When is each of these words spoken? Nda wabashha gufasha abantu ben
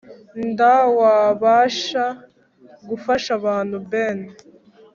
Nda 0.49 0.73
wabashha 0.97 2.05
gufasha 2.89 3.29
abantu 3.39 3.77
ben 3.91 4.19